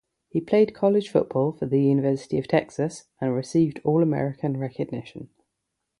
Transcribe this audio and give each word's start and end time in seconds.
He 0.29 0.41
played 0.41 0.73
college 0.73 1.09
football 1.11 1.51
for 1.51 1.67
the 1.67 1.79
University 1.79 2.39
of 2.39 2.47
Texas, 2.47 3.05
and 3.21 3.35
received 3.35 3.81
All-American 3.83 4.57
recognition. 4.57 5.29